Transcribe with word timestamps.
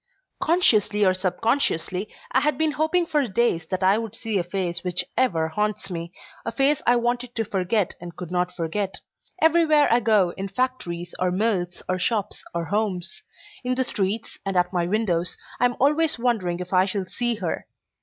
Consciously 0.41 1.05
or 1.05 1.13
subconsciously 1.13 2.09
I 2.31 2.39
had 2.39 2.57
been 2.57 2.71
hoping 2.71 3.05
for 3.05 3.27
days 3.27 3.67
that 3.67 3.83
I 3.83 3.99
would 3.99 4.15
see 4.15 4.39
a 4.39 4.43
face 4.43 4.83
which 4.83 5.05
ever 5.15 5.49
haunts 5.49 5.91
me, 5.91 6.11
a 6.43 6.51
face 6.51 6.81
I 6.87 6.95
wanted 6.95 7.35
to 7.35 7.45
forget 7.45 7.93
and 8.01 8.15
could 8.15 8.31
not 8.31 8.51
forget. 8.51 8.95
Everywhere 9.43 9.87
I 9.93 9.99
go, 9.99 10.31
in 10.31 10.47
factories 10.49 11.13
or 11.19 11.29
mills 11.29 11.83
or 11.87 11.99
shops 11.99 12.43
or 12.55 12.65
homes; 12.65 13.21
in 13.63 13.75
the 13.75 13.83
streets, 13.83 14.39
and 14.43 14.57
at 14.57 14.73
my 14.73 14.87
windows, 14.87 15.37
I 15.59 15.65
am 15.65 15.75
always 15.79 16.17
wondering 16.17 16.61
if 16.61 16.73
I 16.73 16.85
shall 16.85 17.05
see 17.05 17.35
her. 17.35 17.67